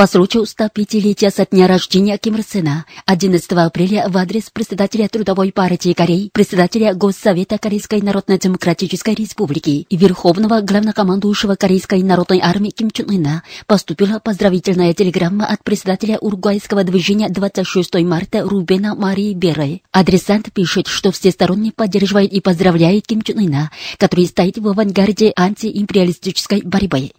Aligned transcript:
По 0.00 0.06
случаю 0.06 0.44
105-летия 0.44 1.30
со 1.30 1.44
дня 1.44 1.66
рождения 1.66 2.16
Ким 2.16 2.36
Ир 2.36 2.42
Сена 2.42 2.86
11 3.04 3.52
апреля 3.52 4.08
в 4.08 4.16
адрес 4.16 4.48
председателя 4.48 5.08
Трудовой 5.08 5.52
партии 5.52 5.92
Кореи, 5.92 6.30
председателя 6.32 6.94
Госсовета 6.94 7.58
Корейской 7.58 8.00
Народно-Демократической 8.00 9.14
Республики 9.14 9.84
и 9.86 9.96
Верховного 9.98 10.62
главнокомандующего 10.62 11.54
Корейской 11.56 12.02
Народной 12.02 12.40
Армии 12.40 12.70
Ким 12.70 12.90
Чун 12.90 13.10
Ына 13.10 13.42
поступила 13.66 14.20
поздравительная 14.20 14.94
телеграмма 14.94 15.44
от 15.44 15.62
председателя 15.64 16.16
Уругвайского 16.16 16.82
движения 16.82 17.28
26 17.28 17.96
марта 17.96 18.40
Рубена 18.40 18.94
Марии 18.94 19.34
Беры. 19.34 19.82
Адресант 19.92 20.50
пишет, 20.50 20.86
что 20.86 21.12
всесторонне 21.12 21.72
поддерживает 21.72 22.32
и 22.32 22.40
поздравляет 22.40 23.06
Ким 23.06 23.20
Чун 23.20 23.36
Ына, 23.36 23.70
который 23.98 24.24
стоит 24.24 24.56
в 24.56 24.66
авангарде 24.66 25.34
антиимпериалистической 25.36 26.62
борьбы. 26.62 27.10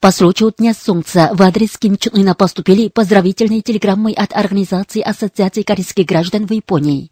По 0.00 0.10
случаю 0.10 0.52
Дня 0.58 0.74
Солнца 0.74 1.30
в 1.32 1.40
адрес 1.42 1.78
Ким 1.78 1.96
Чун 1.96 2.20
Ына 2.20 2.34
поступили 2.34 2.88
поздравительные 2.88 3.62
телеграммы 3.62 4.12
от 4.12 4.34
Организации 4.34 5.00
Ассоциации 5.00 5.62
корейских 5.62 6.04
граждан 6.06 6.46
в 6.46 6.52
Японии. 6.52 7.10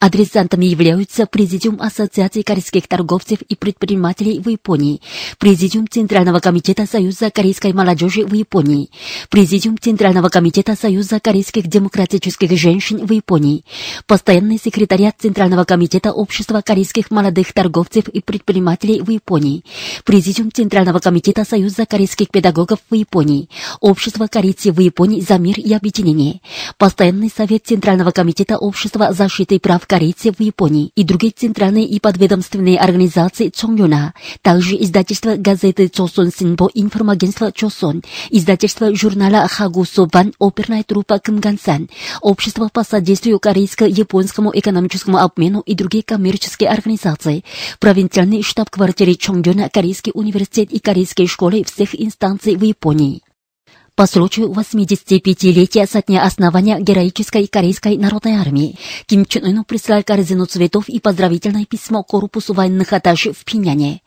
Адресантами 0.00 0.66
являются 0.66 1.26
Президиум 1.26 1.80
Ассоциации 1.80 2.42
корейских 2.42 2.88
торговцев 2.88 3.42
и 3.42 3.54
предпринимателей 3.54 4.40
в 4.40 4.48
Японии, 4.48 5.00
Президиум 5.38 5.86
Центрального 5.88 6.40
комитета 6.40 6.86
Союза 6.86 7.30
корейской 7.30 7.72
молодежи 7.72 8.24
в 8.24 8.34
Японии, 8.34 8.90
Президиум 9.28 9.78
Центрального 9.78 10.28
комитета 10.28 10.74
Союза 10.74 11.20
корейских 11.20 11.68
демократических 11.68 12.50
женщин 12.58 13.06
в 13.06 13.12
Японии, 13.12 13.64
Постоянный 14.06 14.58
секретариат 14.58 15.14
Центрального 15.20 15.64
комитета 15.64 16.12
Общества 16.12 16.60
корейских 16.60 17.10
молодых 17.10 17.52
торговцев 17.52 18.08
и 18.08 18.20
предпринимателей 18.20 19.00
в 19.00 19.10
Японии, 19.10 19.64
Президиум 20.04 20.50
Центрального 20.50 20.98
комитета 20.98 21.44
Союза 21.44 21.86
корейских 21.86 22.11
педагогов 22.30 22.78
в 22.90 22.94
Японии, 22.94 23.48
Общество 23.80 24.26
корейцев 24.26 24.76
в 24.76 24.80
Японии 24.80 25.20
за 25.20 25.38
мир 25.38 25.58
и 25.58 25.72
объединение, 25.72 26.40
Постоянный 26.78 27.30
совет 27.34 27.66
Центрального 27.66 28.10
комитета 28.10 28.58
Общества 28.58 29.12
защиты 29.12 29.58
прав 29.58 29.86
корейцев 29.86 30.36
в 30.38 30.42
Японии 30.42 30.90
и 30.94 31.04
другие 31.04 31.32
центральные 31.32 31.86
и 31.86 32.00
подведомственные 32.00 32.78
организации 32.78 33.48
Чонгюна, 33.48 34.14
также 34.42 34.76
издательство 34.76 35.36
газеты 35.36 35.88
Чосон 35.88 36.30
Синбо 36.36 36.70
информагентство 36.74 37.52
Чосон, 37.52 38.02
издательство 38.30 38.94
журнала 38.94 39.46
Хагу 39.48 39.84
Собан 39.84 40.32
оперная 40.38 40.82
труппа 40.82 41.18
Кымгансан, 41.18 41.88
Общество 42.20 42.68
по 42.72 42.84
содействию 42.84 43.38
корейско-японскому 43.38 44.50
экономическому 44.54 45.18
обмену 45.18 45.60
и 45.60 45.74
другие 45.74 46.02
коммерческие 46.02 46.70
организации, 46.70 47.44
провинциальный 47.80 48.42
штаб-квартиры 48.42 49.14
Чонгюна, 49.14 49.68
Корейский 49.68 50.12
университет 50.14 50.72
и 50.72 50.78
корейские 50.78 51.26
школы 51.26 51.64
всех 51.64 51.94
инстанций 52.02 52.56
в 52.56 52.62
Японии. 52.62 53.22
По 53.94 54.06
случаю 54.06 54.50
85-летия 54.50 55.86
со 55.86 56.00
дня 56.00 56.24
основания 56.24 56.80
героической 56.80 57.46
Корейской 57.46 57.98
народной 57.98 58.32
армии 58.36 58.78
Ким 59.04 59.26
Чен 59.26 59.44
Ыну 59.44 59.64
прислал 59.64 60.02
корзину 60.02 60.46
цветов 60.46 60.88
и 60.88 60.98
поздравительное 60.98 61.66
письмо 61.66 62.02
корпусу 62.02 62.54
военных 62.54 62.94
аташи 62.94 63.34
в 63.34 63.44
Пиняне. 63.44 64.00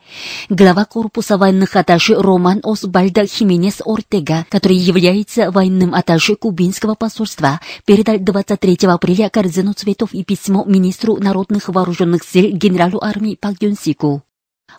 Глава 0.48 0.86
корпуса 0.86 1.38
военных 1.38 1.76
аташи 1.76 2.16
Роман 2.16 2.60
Осбальда 2.64 3.26
Хименес 3.26 3.80
Ортега, 3.84 4.44
который 4.50 4.76
является 4.76 5.52
военным 5.52 5.94
аташи 5.94 6.34
кубинского 6.34 6.96
посольства, 6.96 7.60
передал 7.84 8.18
23 8.18 8.88
апреля 8.88 9.30
корзину 9.30 9.72
цветов 9.72 10.12
и 10.12 10.24
письмо 10.24 10.64
министру 10.66 11.16
народных 11.16 11.68
вооруженных 11.68 12.24
сил 12.24 12.50
генералу 12.50 12.98
армии 13.00 13.38
Пак 13.40 13.62
Юнсику. 13.62 14.25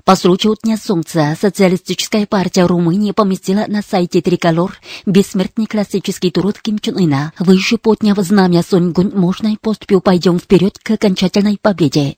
По 0.07 0.15
случаю 0.15 0.55
Дня 0.63 0.77
Солнца 0.77 1.37
Социалистическая 1.39 2.25
партия 2.25 2.65
Румынии 2.65 3.11
поместила 3.11 3.65
на 3.67 3.81
сайте 3.81 4.21
Триколор 4.21 4.77
бессмертный 5.05 5.65
классический 5.65 6.31
труд 6.31 6.59
Ким 6.61 6.79
Чен 6.79 6.97
Ына. 6.97 7.33
Выше 7.39 7.77
подняв 7.77 8.17
знамя 8.19 8.63
Соньгунь, 8.63 9.11
мощной 9.13 9.57
поступью 9.59 9.99
пойдем 9.99 10.39
вперед 10.39 10.79
к 10.79 10.91
окончательной 10.91 11.57
победе. 11.61 12.15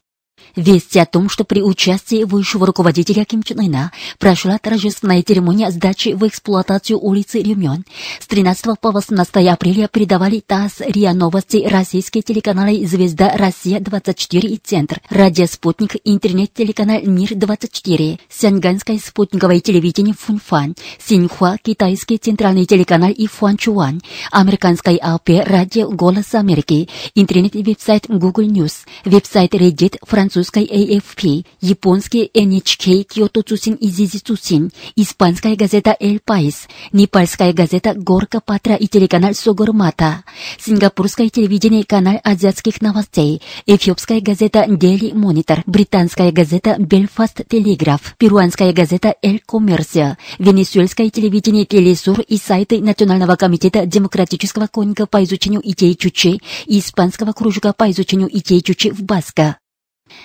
Вести 0.56 1.00
о 1.00 1.06
том, 1.06 1.30
что 1.30 1.44
при 1.44 1.62
участии 1.62 2.24
высшего 2.24 2.66
руководителя 2.66 3.26
Ким 3.26 3.44
Чен 3.44 3.60
Ына 3.60 3.92
прошла 4.18 4.58
торжественная 4.58 5.24
церемония 5.24 5.72
сдачи 5.72 6.10
в 6.10 6.28
эксплуатацию 6.28 7.00
улицы 7.00 7.42
Рюмён. 7.42 7.86
С 8.20 8.28
13 8.28 8.80
по 8.80 8.92
18 8.92 9.48
апреля 9.48 9.88
передавали 9.88 10.44
ТАСС, 10.46 10.82
РИА 10.82 11.14
Новости, 11.14 11.66
российские 11.68 12.24
телеканалы 12.24 12.86
«Звезда 12.86 13.36
Россия-24» 13.36 14.40
и 14.48 14.58
«Центр», 14.58 15.02
радио 15.10 15.46
«Спутник», 15.46 15.96
интернет-телеканал 16.04 17.02
«Мир-24», 17.04 18.20
Сянганское 18.30 19.00
спутниковое 19.00 19.60
телевидение 19.60 20.16
«Фунфан», 20.18 20.76
Синьхуа, 21.00 21.58
китайский 21.62 22.18
центральный 22.18 22.66
телеканал 22.66 23.12
и 23.12 23.28
«Фуанчуан», 23.28 24.02
американское 24.32 24.98
АП, 24.98 25.30
радио 25.46 25.90
«Голос 25.90 26.34
Америки», 26.34 26.90
интернет-веб-сайт 27.16 28.06
Google 28.08 28.48
News, 28.48 28.74
веб-сайт 29.06 29.54
Reddit, 29.54 29.98
французской 30.30 30.64
AFP, 30.66 31.44
японский 31.60 32.30
NHK 32.36 33.04
Киото 33.04 33.42
Цусин 33.42 33.74
и 33.74 33.88
Зизи 33.88 34.20
Цусин, 34.20 34.72
испанская 34.96 35.56
газета 35.56 35.98
El 36.00 36.22
País, 36.24 36.68
непальская 36.92 37.52
газета 37.52 37.96
Горка 37.96 38.40
Патра 38.40 38.76
и 38.76 38.88
телеканал 38.88 39.34
Согормата, 39.34 40.24
сингапурское 40.60 41.30
телевидение 41.30 41.84
канал 41.84 42.20
азиатских 42.24 42.80
новостей, 42.82 43.42
эфиопская 43.66 44.22
газета 44.22 44.66
Daily 44.68 45.14
Monitor, 45.14 45.64
британская 45.66 46.32
газета 46.32 46.76
Belfast 46.78 47.48
Telegraph, 47.48 48.02
перуанская 48.20 48.72
газета 48.72 49.16
El 49.24 49.42
Comercio, 49.52 50.16
венесуэльское 50.38 51.10
телевидение 51.10 51.66
Телесур 51.66 52.20
и 52.20 52.38
сайты 52.38 52.82
Национального 52.82 53.36
комитета 53.36 53.88
демократического 53.88 54.68
конника 54.68 55.08
по 55.08 55.24
изучению 55.24 55.62
идей 55.64 55.96
Чучи 55.96 56.40
и 56.68 56.80
испанского 56.80 57.34
кружка 57.34 57.74
по 57.74 57.90
изучению 57.90 58.30
идей 58.32 58.62
Чучи 58.62 58.92
в 58.92 59.02
Баска. 59.02 59.58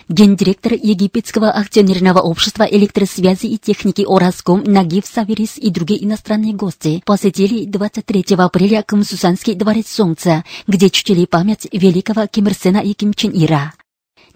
Гендиректор 0.08 0.72
египетского 0.72 1.50
акционерного 1.50 2.20
общества 2.20 2.64
электросвязи 2.64 3.46
и 3.46 3.58
техники 3.58 4.04
Ораском 4.06 4.64
Нагив 4.64 5.06
Саверис 5.06 5.56
и 5.56 5.70
другие 5.70 6.04
иностранные 6.04 6.54
гости 6.54 7.02
посетили 7.04 7.64
23 7.64 8.36
апреля 8.38 8.82
Кымсусанский 8.82 9.54
дворец 9.54 9.88
Солнца, 9.88 10.44
где 10.66 10.90
чтили 10.90 11.24
память 11.26 11.68
великого 11.72 12.26
Ким 12.26 12.48
Ир 12.48 12.54
Сена 12.54 12.78
и 12.78 12.94
Ким 12.94 13.14
Чен 13.14 13.32
Ира. 13.34 13.72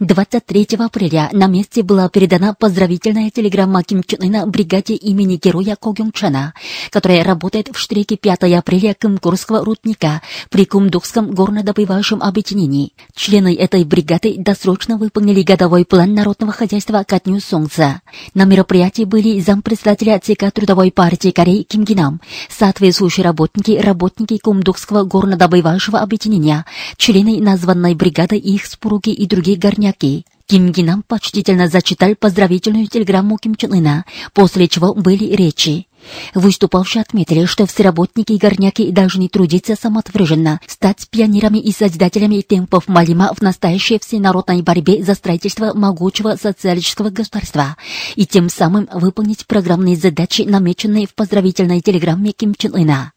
23 0.01 0.77
апреля 0.79 1.29
на 1.33 1.49
месте 1.49 1.83
была 1.83 2.09
передана 2.09 2.55
поздравительная 2.55 3.31
телеграмма 3.31 3.83
Ким 3.83 4.05
Чен 4.05 4.21
Ына 4.23 4.47
бригаде 4.47 4.95
имени 4.95 5.41
героя 5.43 5.75
Ко 5.75 5.91
Гюн 5.91 6.13
Чана, 6.13 6.55
которая 6.91 7.25
работает 7.25 7.71
в 7.73 7.77
штреке 7.77 8.17
5 8.17 8.45
апреля 8.57 8.95
Кымкурского 8.95 9.65
рудника 9.65 10.23
при 10.51 10.67
Кумдукском 10.67 11.33
горнодобывающем 11.33 12.23
объединении. 12.23 12.93
Члены 13.17 13.57
этой 13.57 13.83
бригады 13.83 14.37
досрочно 14.39 14.99
выполнили 14.99 15.43
годовой 15.43 15.85
план 15.85 16.15
народного 16.15 16.53
хозяйства 16.53 17.03
ко 17.03 17.19
Дню 17.19 17.41
Солнца. 17.41 18.01
На 18.35 18.45
мероприятии 18.45 19.03
были 19.03 19.41
зампредседателя 19.41 20.21
ЦК 20.21 20.53
Трудовой 20.53 20.93
партии 20.93 21.33
Кореи 21.33 21.65
Ким 21.65 21.83
Гинам, 21.83 22.21
соответствующие 22.49 23.25
работники, 23.25 23.73
работники 23.73 24.39
Кумдукского 24.39 25.03
горнодобывающего 25.03 25.99
объединения, 25.99 26.67
члены 26.97 27.41
названной 27.41 27.97
бригады 27.97 28.37
и 28.37 28.55
их 28.55 28.65
супруги 28.65 29.11
и 29.11 29.27
другие 29.27 29.59
горняки 29.59 29.88
горняки. 29.89 30.25
Ким 30.47 30.73
Гинам 30.73 31.05
почтительно 31.07 31.69
зачитал 31.69 32.15
поздравительную 32.19 32.87
телеграмму 32.87 33.37
Ким 33.37 33.55
Чен 33.55 33.75
Ына, 33.75 34.07
после 34.33 34.67
чего 34.67 34.95
были 34.95 35.37
речи. 35.37 35.89
Выступавшие 36.35 37.03
отметили, 37.03 37.45
что 37.45 37.67
все 37.67 37.83
работники 37.83 38.33
и 38.33 38.39
горняки 38.39 38.91
должны 38.91 39.29
трудиться 39.29 39.77
самоотверженно, 39.77 40.61
стать 40.67 41.07
пионерами 41.11 41.59
и 41.59 41.71
создателями 41.71 42.41
темпов 42.41 42.89
Малима 42.89 43.35
в 43.35 43.43
настоящей 43.43 43.99
всенародной 43.99 44.63
борьбе 44.63 45.05
за 45.05 45.15
строительство 45.15 45.75
могучего 45.75 46.37
социалистического 46.41 47.11
государства 47.11 47.77
и 48.17 48.25
тем 48.25 48.49
самым 48.49 48.89
выполнить 48.91 49.47
программные 49.47 49.97
задачи, 49.97 50.43
намеченные 50.43 51.07
в 51.07 51.15
поздравительной 51.15 51.83
телеграмме 51.83 52.33
Ким 52.33 52.55
Чен 52.55 52.75
Ына. 52.75 53.13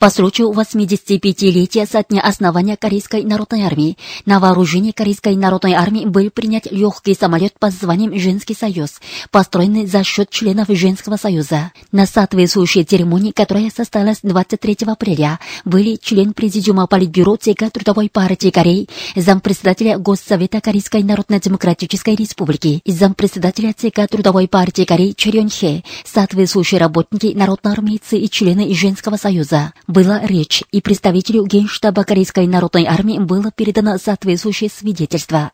По 0.00 0.08
случаю 0.08 0.50
85-летия 0.52 1.86
со 1.86 2.02
дня 2.02 2.22
основания 2.22 2.78
Корейской 2.78 3.22
народной 3.22 3.64
армии 3.64 3.98
на 4.24 4.40
вооружение 4.40 4.94
Корейской 4.94 5.36
народной 5.36 5.74
армии 5.74 6.06
был 6.06 6.30
принят 6.30 6.66
легкий 6.70 7.12
самолет 7.12 7.52
под 7.58 7.74
званием 7.74 8.18
«Женский 8.18 8.54
союз», 8.54 8.98
построенный 9.30 9.84
за 9.84 10.02
счет 10.02 10.30
членов 10.30 10.68
Женского 10.70 11.16
союза. 11.16 11.72
На 11.92 12.06
соответствующей 12.06 12.82
церемонии, 12.84 13.32
которая 13.32 13.68
состоялась 13.68 14.20
23 14.22 14.78
апреля, 14.86 15.38
были 15.66 15.96
член 15.96 16.32
Президиума 16.32 16.86
Политбюро 16.86 17.36
ЦК 17.36 17.70
Трудовой 17.70 18.08
партии 18.08 18.48
Кореи, 18.48 18.88
зампредседателя 19.16 19.98
Госсовета 19.98 20.62
Корейской 20.62 21.02
Народно-Демократической 21.02 22.14
Республики 22.14 22.80
зампредседателя 22.86 23.74
ЦК 23.74 24.08
Трудовой 24.10 24.48
партии 24.48 24.86
Кореи 24.86 25.12
Черен 25.14 25.50
Хе, 25.50 25.84
соответствующие 26.06 26.80
работники, 26.80 27.34
народноармейцы 27.36 28.16
и 28.16 28.30
члены 28.30 28.72
Женского 28.72 29.16
союза 29.16 29.74
была 29.90 30.24
речь, 30.24 30.62
и 30.70 30.80
представителю 30.80 31.44
Генштаба 31.44 32.04
Корейской 32.04 32.46
народной 32.46 32.86
армии 32.86 33.18
было 33.18 33.50
передано 33.50 33.98
соответствующее 33.98 34.70
свидетельство. 34.70 35.52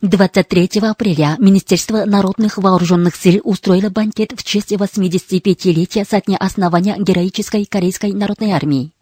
23 0.00 0.80
апреля 0.82 1.36
Министерство 1.38 2.04
народных 2.04 2.58
вооруженных 2.58 3.16
сил 3.16 3.40
устроило 3.44 3.88
банкет 3.88 4.32
в 4.36 4.42
честь 4.42 4.72
85-летия 4.72 6.04
со 6.08 6.20
дня 6.20 6.36
основания 6.38 6.96
героической 6.98 7.64
Корейской 7.64 8.12
народной 8.12 8.52
армии. 8.52 8.92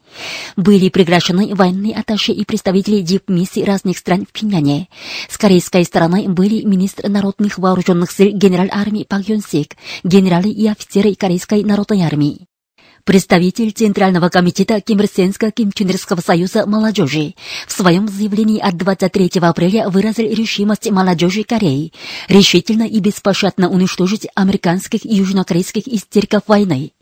Были 0.57 0.89
приглашены 0.89 1.55
военные 1.55 1.95
атташи 1.95 2.33
и 2.33 2.45
представители 2.45 3.01
дипмиссий 3.01 3.65
разных 3.65 3.99
стран 3.99 4.27
в 4.27 4.33
Пиняне. 4.33 4.89
С 5.29 5.39
корейской 5.39 5.85
стороны 5.85 6.29
были 6.29 6.63
министр 6.63 7.09
народных 7.09 7.59
вооруженных 7.59 8.11
сил 8.11 8.33
генерал 8.33 8.69
армии 8.73 9.07
Пак 9.09 9.29
Йон 9.29 9.41
Сик, 9.41 9.77
генералы 10.03 10.51
и 10.51 10.67
офицеры 10.67 11.15
Корейской 11.15 11.63
народной 11.63 12.03
армии 12.03 12.50
представитель 13.05 13.73
Центрального 13.73 14.29
комитета 14.29 14.77
Кимрсенско-Кимчунерского 14.77 16.25
союза 16.25 16.67
молодежи, 16.67 17.35
в 17.67 17.73
своем 17.73 18.09
заявлении 18.09 18.61
от 18.61 18.77
23 18.77 19.41
апреля 19.41 19.89
выразил 19.89 20.31
решимость 20.31 20.91
молодежи 20.91 21.45
Кореи 21.45 21.93
решительно 22.29 22.85
и 22.85 23.01
беспощадно 23.01 23.69
уничтожить 23.69 24.29
американских 24.35 25.05
и 25.05 25.15
южнокорейских 25.15 25.87
истериков 25.89 26.43
войны. 26.47 26.93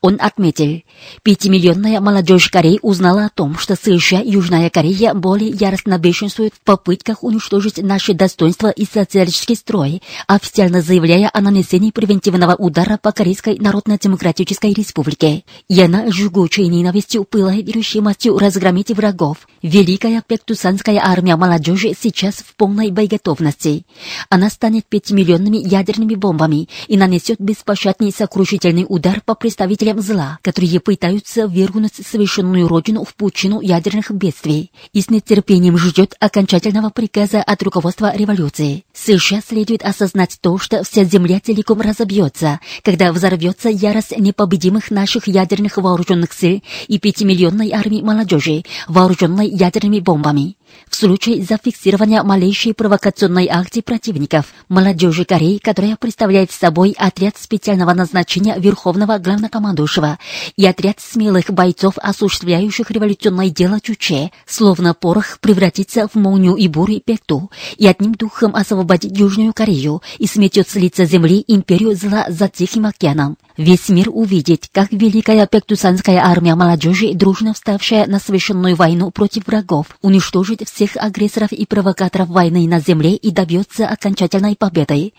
Он 0.00 0.18
отметил, 0.20 0.82
пятимиллионная 1.22 2.00
молодежь 2.00 2.48
Кореи 2.48 2.78
узнала 2.82 3.26
о 3.26 3.28
том, 3.30 3.56
что 3.58 3.76
США 3.76 4.20
и 4.20 4.30
Южная 4.30 4.70
Корея 4.70 5.14
более 5.14 5.50
яростно 5.50 5.98
бешенствуют 5.98 6.54
в 6.54 6.60
попытках 6.64 7.22
уничтожить 7.22 7.78
наши 7.78 8.14
достоинства 8.14 8.70
и 8.70 8.84
социалистический 8.84 9.56
строй, 9.56 10.02
официально 10.26 10.82
заявляя 10.82 11.30
о 11.32 11.40
нанесении 11.40 11.90
превентивного 11.90 12.54
удара 12.54 12.98
по 13.00 13.12
Корейской 13.12 13.58
Народно-Демократической 13.58 14.72
Республике. 14.72 15.44
И 15.68 15.80
она 15.80 16.10
жгучей 16.10 16.66
ненавистью 16.66 17.24
пылает 17.24 17.68
решимостью 17.68 18.38
разгромить 18.38 18.90
врагов. 18.90 19.46
Великая 19.64 20.20
Пектусанская 20.20 21.00
армия 21.02 21.36
молодежи 21.36 21.94
сейчас 21.98 22.34
в 22.34 22.54
полной 22.54 22.90
боеготовности. 22.90 23.86
Она 24.28 24.50
станет 24.50 24.84
пятимиллионными 24.84 25.56
ядерными 25.56 26.14
бомбами 26.16 26.68
и 26.86 26.98
нанесет 26.98 27.40
беспощадный 27.40 28.12
сокрушительный 28.12 28.84
удар 28.86 29.22
по 29.24 29.34
представителям 29.34 30.02
зла, 30.02 30.38
которые 30.42 30.80
пытаются 30.80 31.46
вергнуть 31.46 31.94
совершенную 31.94 32.68
родину 32.68 33.04
в 33.04 33.14
пучину 33.14 33.62
ядерных 33.62 34.10
бедствий 34.10 34.70
и 34.92 35.00
с 35.00 35.08
нетерпением 35.08 35.78
ждет 35.78 36.14
окончательного 36.20 36.90
приказа 36.90 37.42
от 37.42 37.62
руководства 37.62 38.14
революции. 38.14 38.84
США 38.92 39.40
следует 39.40 39.82
осознать 39.82 40.36
то, 40.42 40.58
что 40.58 40.84
вся 40.84 41.04
земля 41.04 41.40
целиком 41.42 41.80
разобьется, 41.80 42.60
когда 42.82 43.14
взорвется 43.14 43.70
ярость 43.70 44.14
непобедимых 44.18 44.90
наших 44.90 45.26
ядерных 45.26 45.78
вооруженных 45.78 46.34
сил 46.34 46.62
и 46.86 46.98
пятимиллионной 46.98 47.70
армии 47.70 48.02
молодежи, 48.02 48.64
вооруженной 48.88 49.53
ядерными 49.54 50.00
бомбами. 50.00 50.56
В 50.88 50.96
случае 50.96 51.42
зафиксирования 51.42 52.22
малейшей 52.22 52.74
провокационной 52.74 53.46
акции 53.48 53.80
противников, 53.80 54.46
молодежи 54.68 55.24
Кореи, 55.24 55.58
которая 55.58 55.96
представляет 55.96 56.50
собой 56.50 56.94
отряд 56.98 57.36
специального 57.38 57.94
назначения 57.94 58.56
Верховного 58.58 59.18
Главнокомандующего 59.18 60.18
и 60.56 60.66
отряд 60.66 60.98
смелых 61.00 61.50
бойцов, 61.50 61.94
осуществляющих 61.98 62.90
революционное 62.90 63.50
дело 63.50 63.80
Чуче, 63.80 64.32
словно 64.46 64.94
порох 64.94 65.38
превратится 65.40 66.08
в 66.08 66.16
молнию 66.16 66.56
и 66.56 66.66
бурю 66.66 67.00
Пекту 67.00 67.50
и 67.76 67.86
одним 67.86 68.14
духом 68.14 68.54
освободит 68.56 69.16
Южную 69.16 69.52
Корею 69.52 70.02
и 70.18 70.26
сметет 70.26 70.68
с 70.68 70.74
лица 70.74 71.04
земли 71.04 71.44
империю 71.46 71.94
зла 71.94 72.26
за 72.28 72.48
Тихим 72.48 72.86
океаном. 72.86 73.36
Весь 73.56 73.88
мир 73.88 74.10
увидит, 74.12 74.68
как 74.72 74.90
великая 74.90 75.46
пектусанская 75.46 76.18
армия 76.18 76.56
молодежи, 76.56 77.14
дружно 77.14 77.54
вставшая 77.54 78.06
на 78.06 78.18
совершенную 78.18 78.74
войну 78.74 79.12
против 79.12 79.46
врагов, 79.46 79.96
уничтожит 80.02 80.68
всех 80.68 80.96
агрессоров 80.96 81.52
и 81.52 81.64
провокаторов 81.64 82.28
войны 82.28 82.66
на 82.66 82.80
земле 82.80 83.14
и 83.14 83.30
добьется 83.30 83.86
окончательной 83.86 84.56
победы, 84.56 85.12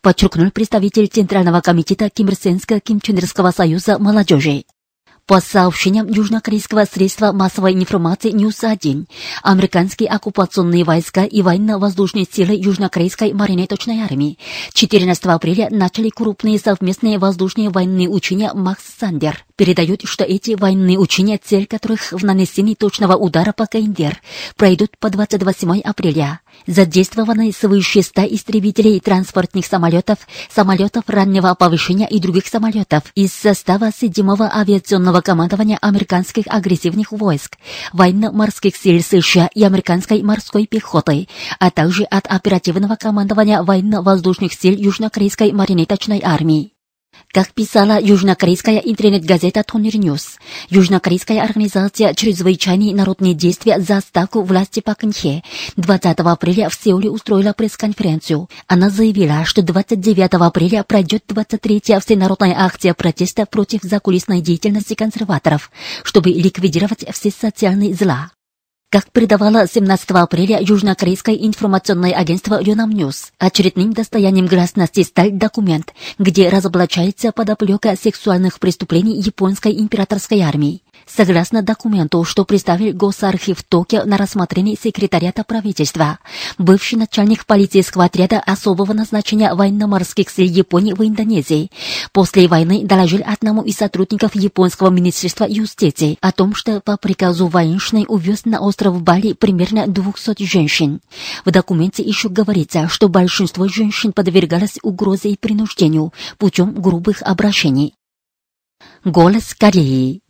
подчеркнул 0.00 0.50
представитель 0.50 1.08
Центрального 1.08 1.60
комитета 1.60 2.06
Кимирсенско-Кимченирского 2.06 3.54
союза 3.54 3.98
молодежи. 3.98 4.64
По 5.26 5.40
сообщениям 5.40 6.08
южнокорейского 6.08 6.84
средства 6.84 7.30
массовой 7.30 7.74
информации 7.74 8.32
News-1, 8.32 9.06
американские 9.44 10.08
оккупационные 10.08 10.82
войска 10.82 11.22
и 11.22 11.42
военно-воздушные 11.42 12.26
силы 12.30 12.54
южнокорейской 12.54 13.32
марионеточной 13.32 14.00
армии 14.00 14.36
14 14.72 15.24
апреля 15.26 15.68
начали 15.70 16.08
крупные 16.08 16.58
совместные 16.58 17.18
воздушные 17.18 17.70
военные 17.70 18.08
учения 18.08 18.52
«Max 18.52 18.82
Thunder». 18.98 19.44
Передают, 19.54 20.00
что 20.04 20.24
эти 20.24 20.56
военные 20.56 20.98
учения, 20.98 21.38
цель 21.42 21.66
которых 21.66 22.10
в 22.10 22.24
нанесении 22.24 22.74
точного 22.74 23.14
удара 23.14 23.52
по 23.52 23.66
КНДР, 23.66 24.20
пройдут 24.56 24.98
по 24.98 25.08
28 25.08 25.82
апреля. 25.82 26.40
Задействованы 26.66 27.52
свыше 27.52 28.02
100 28.02 28.22
истребителей 28.34 28.98
транспортных 28.98 29.66
самолетов, 29.66 30.18
самолетов 30.52 31.04
раннего 31.06 31.54
оповещения 31.54 32.08
и 32.08 32.18
других 32.18 32.46
самолетов 32.46 33.04
из 33.14 33.32
состава 33.32 33.90
7-го 33.90 34.44
авиационного 34.44 35.11
командования 35.20 35.78
американских 35.80 36.44
агрессивных 36.46 37.12
войск, 37.12 37.58
военно-морских 37.92 38.76
сил 38.76 39.00
США 39.02 39.50
и 39.54 39.62
американской 39.64 40.22
морской 40.22 40.66
пехоты, 40.66 41.28
а 41.58 41.70
также 41.70 42.04
от 42.04 42.26
оперативного 42.26 42.96
командования 42.96 43.62
военно-воздушных 43.62 44.52
сил 44.54 44.74
Южнокорейской 44.74 45.52
марионеточной 45.52 46.22
армии. 46.24 46.72
Как 47.32 47.54
писала 47.54 47.98
южнокорейская 47.98 48.76
интернет-газета 48.76 49.64
Тоньил 49.64 49.96
News, 49.96 50.36
южнокорейская 50.68 51.42
организация 51.42 52.12
«Чрезвычайные 52.12 52.94
народные 52.94 53.32
действия 53.32 53.80
за 53.80 54.00
отставку 54.00 54.42
власти 54.42 54.80
Пак 54.80 54.98
Кынхе 54.98 55.42
20 55.76 56.18
апреля 56.20 56.68
в 56.68 56.74
Сеуле 56.74 57.08
устроила 57.08 57.54
пресс-конференцию. 57.54 58.50
Она 58.66 58.90
заявила, 58.90 59.46
что 59.46 59.62
29 59.62 60.34
апреля 60.34 60.82
пройдет 60.82 61.24
23-я 61.26 62.00
всенародная 62.00 62.54
акция 62.54 62.92
протеста 62.92 63.46
против 63.46 63.80
закулисной 63.82 64.42
деятельности 64.42 64.92
консерваторов, 64.92 65.70
чтобы 66.02 66.28
ликвидировать 66.28 67.06
все 67.14 67.30
социальные 67.30 67.94
зла. 67.94 68.30
Как 68.92 69.10
передавало 69.10 69.66
17 69.66 70.10
апреля 70.10 70.60
южнокорейское 70.60 71.34
информационное 71.34 72.12
агентство 72.12 72.60
Ёнхап 72.60 72.90
News, 72.90 73.32
очередным 73.38 73.94
достоянием 73.94 74.46
гласности 74.46 75.02
стал 75.02 75.30
документ, 75.30 75.94
где 76.18 76.50
разоблачается 76.50 77.32
подоплека 77.32 77.96
сексуальных 77.96 78.60
преступлений 78.60 79.18
японской 79.18 79.72
императорской 79.72 80.42
армии. 80.42 80.82
Согласно 81.06 81.62
документу, 81.62 82.24
что 82.24 82.44
представил 82.44 82.94
Госархив 82.94 83.62
Токио 83.62 84.04
на 84.04 84.16
рассмотрение 84.16 84.76
секретариата 84.80 85.44
правительства, 85.44 86.18
бывший 86.58 86.96
начальник 86.96 87.44
полицейского 87.46 88.04
отряда 88.04 88.40
особого 88.40 88.92
назначения 88.92 89.52
военно-морских 89.54 90.30
сил 90.30 90.46
Японии 90.46 90.92
в 90.92 91.02
Индонезии 91.02 91.70
после 92.12 92.48
войны 92.48 92.82
доложил 92.84 93.20
одному 93.24 93.62
из 93.62 93.76
сотрудников 93.76 94.34
японского 94.34 94.90
министерства 94.90 95.44
юстиции 95.44 96.18
о 96.20 96.32
том, 96.32 96.54
что 96.54 96.80
по 96.80 96.96
приказу 96.96 97.46
военшной 97.48 98.04
увез 98.08 98.44
на 98.44 98.60
остров 98.60 99.02
Бали 99.02 99.32
примерно 99.32 99.86
200 99.86 100.44
женщин. 100.44 101.00
В 101.44 101.50
документе 101.50 102.02
еще 102.02 102.28
говорится, 102.28 102.88
что 102.88 103.08
большинство 103.08 103.68
женщин 103.68 104.12
подвергалось 104.12 104.78
угрозе 104.82 105.30
и 105.30 105.36
принуждению 105.36 106.12
путем 106.38 106.74
грубых 106.74 107.22
обращений. 107.22 107.94
Голос 109.04 109.54
Кореи 109.54 110.21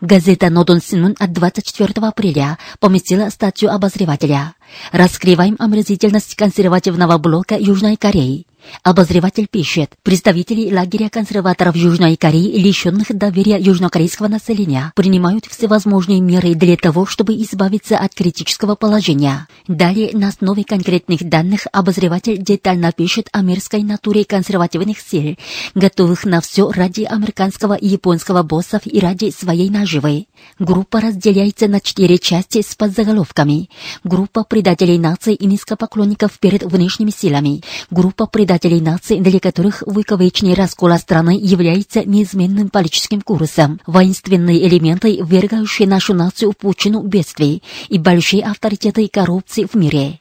Газета 0.00 0.50
«Нодон 0.50 0.82
Синун» 0.82 1.16
от 1.18 1.32
24 1.32 2.06
апреля 2.06 2.58
поместила 2.80 3.30
статью 3.30 3.70
обозревателя. 3.70 4.54
Раскрываем 4.92 5.56
омерзительность 5.58 6.34
консервативного 6.34 7.16
блока 7.16 7.56
Южной 7.58 7.96
Кореи. 7.96 8.46
Обозреватель 8.82 9.46
пишет, 9.50 9.92
представители 10.02 10.72
лагеря 10.72 11.08
консерваторов 11.08 11.76
Южной 11.76 12.16
Кореи, 12.16 12.58
лишенных 12.58 13.08
доверия 13.16 13.58
южнокорейского 13.58 14.28
населения, 14.28 14.92
принимают 14.94 15.46
всевозможные 15.46 16.20
меры 16.20 16.54
для 16.54 16.76
того, 16.76 17.06
чтобы 17.06 17.34
избавиться 17.34 17.98
от 17.98 18.14
критического 18.14 18.74
положения. 18.74 19.46
Далее, 19.68 20.10
на 20.12 20.28
основе 20.28 20.64
конкретных 20.64 21.28
данных, 21.28 21.66
обозреватель 21.72 22.38
детально 22.38 22.92
пишет 22.92 23.28
о 23.32 23.42
мирской 23.42 23.82
натуре 23.82 24.24
консервативных 24.24 25.00
сил, 25.00 25.36
готовых 25.74 26.24
на 26.24 26.40
все 26.40 26.70
ради 26.70 27.02
американского 27.02 27.74
и 27.74 27.86
японского 27.88 28.42
боссов 28.42 28.82
и 28.84 29.00
ради 29.00 29.30
своей 29.30 29.70
наживы. 29.70 30.26
Группа 30.58 31.00
разделяется 31.00 31.68
на 31.68 31.80
четыре 31.80 32.18
части 32.18 32.62
с 32.62 32.74
подзаголовками. 32.74 33.70
Группа 34.04 34.44
предателей 34.44 34.98
нации 34.98 35.34
и 35.34 35.46
низкопоклонников 35.46 36.38
перед 36.38 36.62
внешними 36.62 37.10
силами. 37.10 37.62
Группа 37.90 38.26
предателей 38.26 38.55
нации, 38.64 39.18
для 39.18 39.40
которых 39.40 39.82
выковечный 39.86 40.54
раскола 40.54 40.98
страны 40.98 41.38
является 41.40 42.04
неизменным 42.04 42.68
политическим 42.68 43.20
курсом. 43.20 43.80
Воинственные 43.86 44.66
элементы, 44.66 45.20
ввергающие 45.22 45.86
нашу 45.86 46.14
нацию 46.14 46.52
в 46.52 46.56
пучину 46.56 47.02
бедствий 47.02 47.62
и 47.88 47.98
большие 47.98 48.44
авторитеты 48.44 49.08
коррупции 49.08 49.64
в 49.64 49.74
мире. 49.74 50.20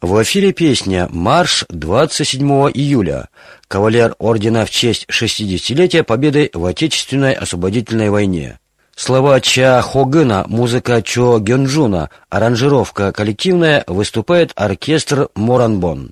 В 0.00 0.20
эфире 0.24 0.52
песня 0.52 1.08
«Марш» 1.12 1.64
27 1.68 2.42
июля. 2.74 3.28
Кавалер 3.68 4.16
ордена 4.18 4.66
в 4.66 4.70
честь 4.70 5.06
60-летия 5.08 6.02
победы 6.02 6.50
в 6.52 6.64
Отечественной 6.66 7.34
освободительной 7.34 8.10
войне. 8.10 8.58
Слова 8.96 9.40
Ча 9.40 9.80
Хогына, 9.80 10.44
музыка 10.48 11.02
Чо 11.02 11.38
Гёнджуна, 11.38 12.10
аранжировка 12.28 13.12
коллективная, 13.12 13.84
выступает 13.86 14.52
оркестр 14.56 15.28
Моранбон. 15.34 16.10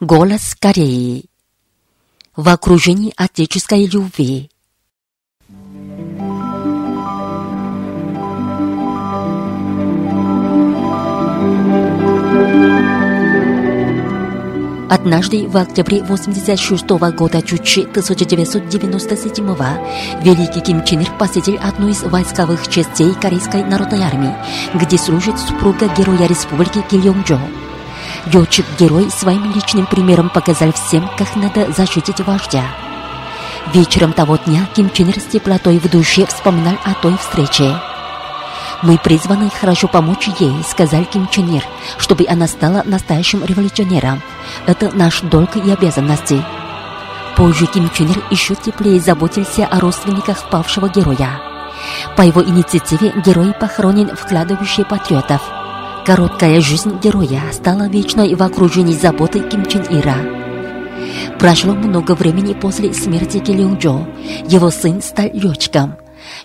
Голос 0.00 0.54
Кореи. 0.54 1.24
В 2.36 2.48
окружении 2.48 3.12
отеческой 3.16 3.86
любви. 3.86 4.48
Однажды 14.88 15.48
в 15.48 15.56
октябре 15.56 16.04
86 16.04 16.88
года 17.16 17.42
Чучи 17.42 17.80
1997 17.80 19.46
великий 20.22 20.60
Ким 20.60 20.84
Чен 20.84 21.00
Ир 21.00 21.10
посетил 21.18 21.58
одну 21.60 21.88
из 21.88 22.04
войсковых 22.04 22.68
частей 22.68 23.12
Корейской 23.14 23.64
народной 23.64 24.02
армии, 24.02 24.36
где 24.74 24.96
служит 24.96 25.40
супруга 25.40 25.88
героя 25.88 26.28
республики 26.28 26.84
Ким 26.88 27.02
Йонг 27.02 27.26
Джо. 27.26 27.40
Летчик-герой 28.32 29.10
своим 29.10 29.52
личным 29.54 29.86
примером 29.86 30.28
показал 30.28 30.72
всем, 30.72 31.08
как 31.16 31.34
надо 31.36 31.72
защитить 31.72 32.20
вождя. 32.20 32.64
Вечером 33.72 34.12
того 34.12 34.36
дня 34.36 34.68
Ким 34.74 34.90
Чен 34.90 35.12
с 35.12 35.24
теплотой 35.24 35.78
в 35.78 35.90
душе 35.90 36.26
вспоминал 36.26 36.74
о 36.84 36.94
той 36.94 37.16
встрече. 37.16 37.74
«Мы 38.82 38.98
призваны 38.98 39.50
хорошо 39.50 39.88
помочь 39.88 40.28
ей»,— 40.38 40.54
сказал 40.68 41.04
Ким 41.04 41.26
Чен 41.28 41.48
Ир, 41.56 41.64
«чтобы 41.96 42.26
она 42.28 42.46
стала 42.46 42.82
настоящим 42.84 43.44
революционером. 43.44 44.22
Это 44.66 44.94
наш 44.94 45.20
долг 45.22 45.56
и 45.56 45.70
обязанности». 45.70 46.44
Позже 47.34 47.66
Ким 47.66 47.88
Чен 47.90 48.10
Ир 48.10 48.22
еще 48.30 48.54
теплее 48.54 49.00
заботился 49.00 49.64
о 49.66 49.80
родственниках 49.80 50.50
павшего 50.50 50.88
героя. 50.88 51.40
По 52.16 52.22
его 52.22 52.44
инициативе 52.44 53.12
герой 53.24 53.52
похоронен 53.52 54.14
в 54.14 54.26
кладбище 54.26 54.84
патриотов. 54.84 55.40
Короткая 56.08 56.62
жизнь 56.62 56.98
героя 57.02 57.42
стала 57.52 57.86
вечной 57.86 58.34
в 58.34 58.42
окружении 58.42 58.94
заботы 58.94 59.40
Ким 59.40 59.66
Чен 59.66 59.82
Ира. 59.90 60.16
Прошло 61.38 61.74
много 61.74 62.12
времени 62.12 62.54
после 62.54 62.94
смерти 62.94 63.40
Ким 63.40 63.76
Джо. 63.76 64.06
Его 64.48 64.70
сын 64.70 65.02
стал 65.02 65.28
летчиком. 65.34 65.96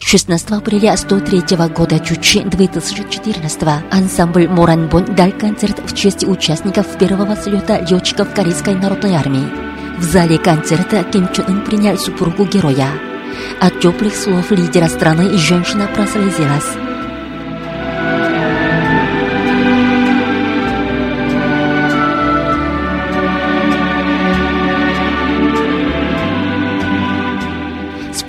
16 0.01 0.51
апреля 0.51 0.97
103 0.97 1.55
года 1.73 1.97
Чучи 1.99 2.41
2014 2.41 3.63
ансамбль 3.89 4.49
Моранбон 4.49 5.15
дал 5.15 5.31
концерт 5.31 5.79
в 5.89 5.95
честь 5.95 6.25
участников 6.27 6.97
первого 6.97 7.37
слета 7.37 7.79
летчиков 7.89 8.33
Корейской 8.33 8.75
народной 8.75 9.15
армии. 9.15 9.47
В 9.97 10.03
зале 10.03 10.39
концерта 10.39 11.05
Ким 11.05 11.29
Чен 11.31 11.45
Ын 11.47 11.61
принял 11.63 11.97
супругу 11.97 12.43
героя. 12.43 12.89
От 13.61 13.79
теплых 13.79 14.13
слов 14.13 14.51
лидера 14.51 14.89
страны 14.89 15.37
женщина 15.37 15.87
прослезилась. 15.87 16.92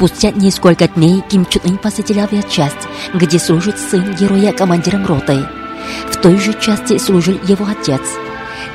Спустя 0.05 0.33
несколько 0.33 0.87
дней 0.87 1.23
Ким 1.31 1.47
Чун 1.47 1.63
Ын 1.65 1.79
посетил 1.79 2.19
авиачасть, 2.19 2.89
где 3.15 3.39
служит 3.39 3.79
сын 3.79 4.15
героя 4.15 4.53
командиром 4.53 5.07
роты. 5.07 5.49
В 6.11 6.21
той 6.21 6.37
же 6.37 6.53
части 6.61 6.99
служил 6.99 7.41
его 7.45 7.65
отец. 7.65 8.03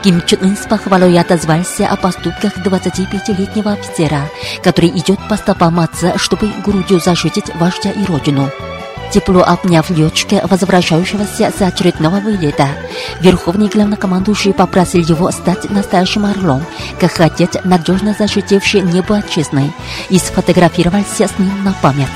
Ким 0.02 0.24
Чун 0.26 0.40
Ын 0.42 0.58
с 0.58 0.66
похвалой 0.66 1.20
отозвался 1.20 1.88
о 1.88 1.98
поступках 1.98 2.58
25-летнего 2.58 3.74
офицера, 3.74 4.28
который 4.64 4.90
идет 4.90 5.20
по 5.30 5.38
стопам 5.38 5.80
отца, 5.80 6.18
чтобы 6.18 6.50
грудью 6.66 7.00
защитить 7.00 7.54
вождя 7.54 7.92
и 7.92 8.04
родину. 8.06 8.50
Тепло 9.12 9.42
обняв 9.42 9.90
летчика, 9.90 10.46
возвращающегося 10.48 11.52
с 11.58 11.62
очередного 11.62 12.20
вылета, 12.20 12.68
верховный 13.22 13.68
главнокомандующий 13.68 14.54
попросил 14.54 15.02
его 15.02 15.32
стать 15.32 15.70
настоящим 15.72 16.26
орлом, 16.26 16.64
как 17.00 17.20
отец, 17.20 17.56
надежно 17.64 18.16
защитивший 18.18 18.82
небо 18.82 19.18
отчизны, 19.18 19.74
и 20.10 20.20
сфотографировался 20.20 21.28
с 21.28 21.40
ним 21.40 21.64
на 21.64 21.74
память. 21.82 22.08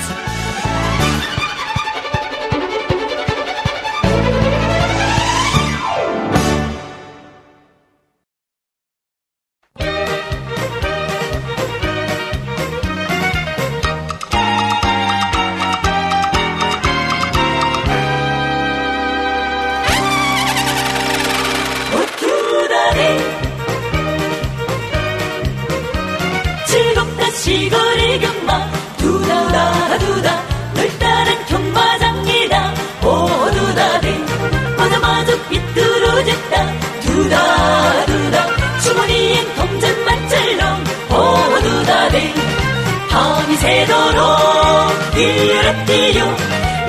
뛰어 45.86 46.26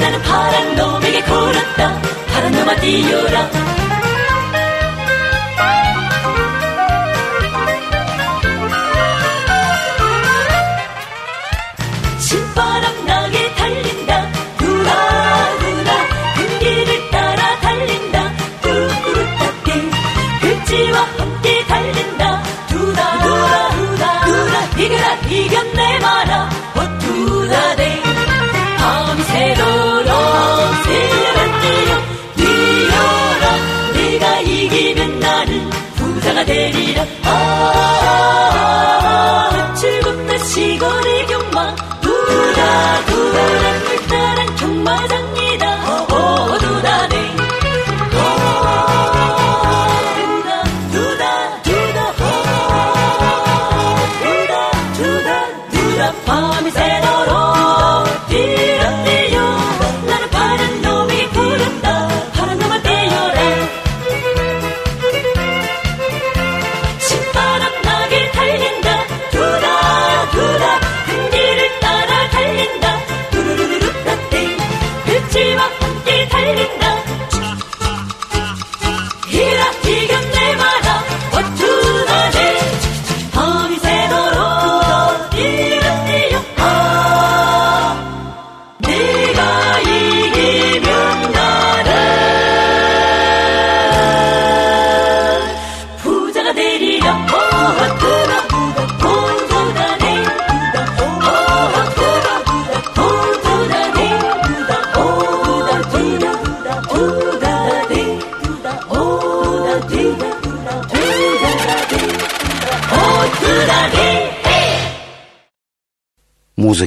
나는 0.01 0.23
파란 0.23 0.77
놈에게 0.77 1.21
걸었다 1.23 2.03
파란 2.33 2.53
놈아 2.53 2.77
뛰어라 2.77 3.84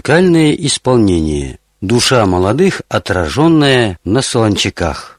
Музыкальное 0.07 0.53
исполнение. 0.53 1.59
Душа 1.81 2.25
молодых, 2.25 2.81
отраженная 2.87 3.99
на 4.05 4.21
солончаках. 4.21 5.16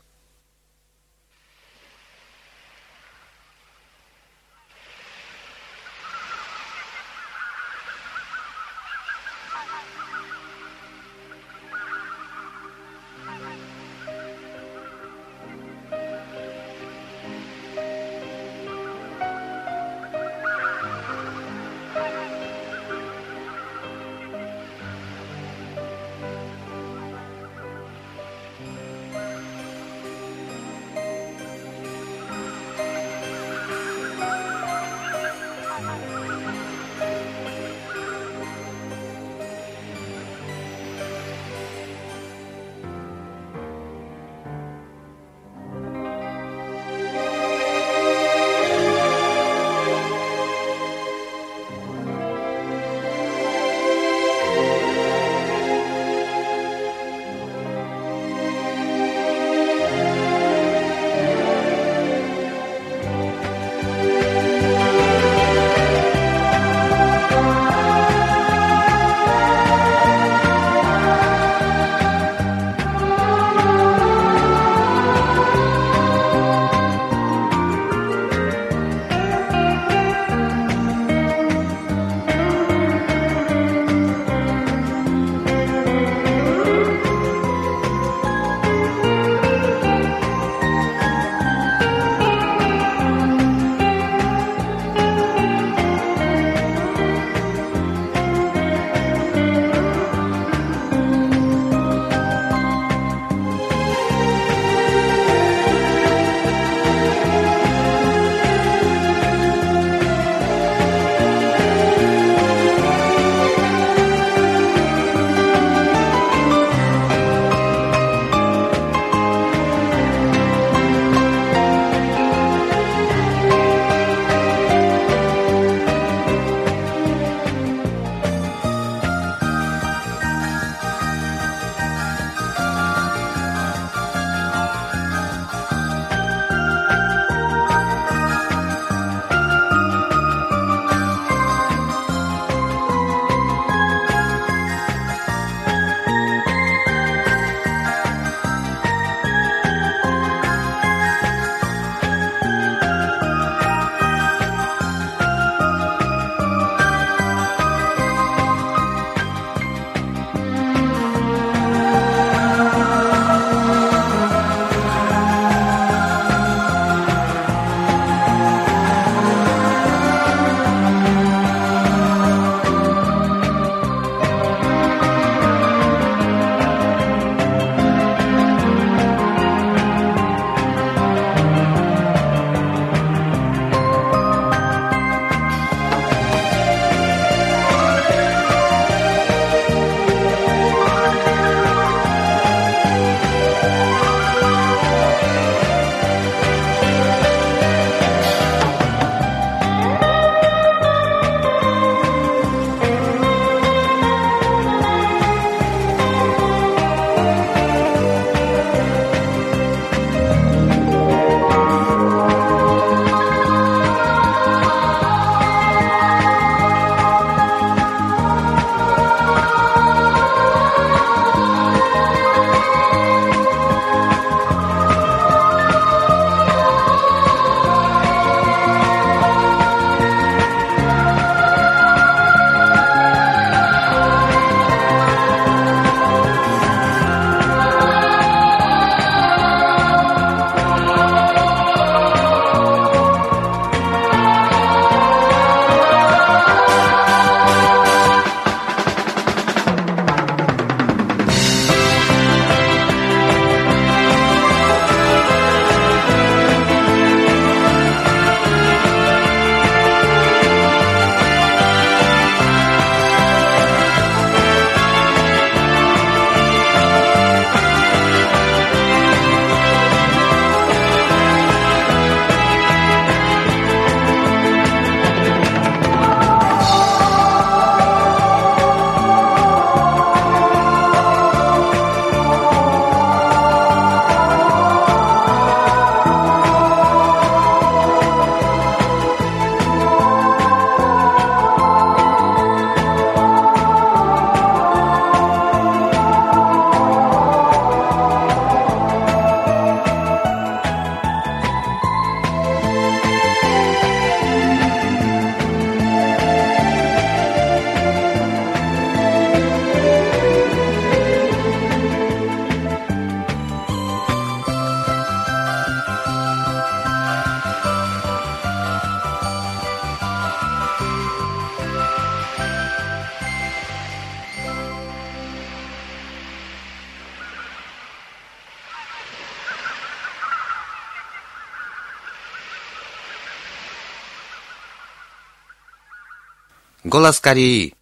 Голос 336.99 337.21
Кореи. 337.21 337.75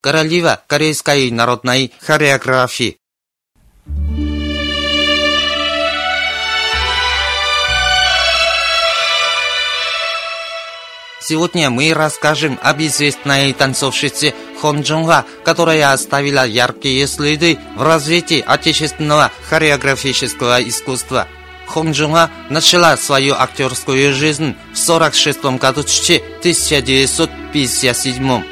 Королева 0.00 0.62
корейской 0.68 1.28
народной 1.32 1.90
хореографии. 1.98 2.96
Сегодня 11.20 11.68
мы 11.68 11.92
расскажем 11.92 12.60
об 12.62 12.80
известной 12.82 13.52
танцовщице 13.54 14.34
Хон 14.60 14.82
Джунга, 14.82 15.26
которая 15.44 15.92
оставила 15.92 16.46
яркие 16.46 17.08
следы 17.08 17.58
в 17.74 17.82
развитии 17.82 18.44
отечественного 18.46 19.32
хореографического 19.48 20.62
искусства. 20.62 21.26
Хон 21.66 21.92
Джунга 21.92 22.30
начала 22.50 22.96
свою 22.96 23.34
актерскую 23.34 24.12
жизнь 24.12 24.56
в 24.72 24.78
46 24.78 25.44
году 25.58 25.80
1957 25.80 28.42